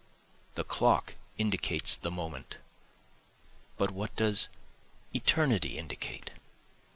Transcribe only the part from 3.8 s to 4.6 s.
what does